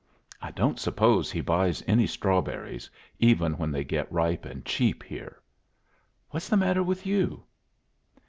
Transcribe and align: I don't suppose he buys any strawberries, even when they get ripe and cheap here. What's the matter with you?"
I 0.41 0.49
don't 0.49 0.79
suppose 0.79 1.31
he 1.31 1.41
buys 1.41 1.83
any 1.85 2.07
strawberries, 2.07 2.89
even 3.19 3.55
when 3.59 3.69
they 3.71 3.83
get 3.83 4.11
ripe 4.11 4.45
and 4.45 4.65
cheap 4.65 5.03
here. 5.03 5.43
What's 6.31 6.49
the 6.49 6.57
matter 6.57 6.81
with 6.81 7.05
you?" 7.05 7.43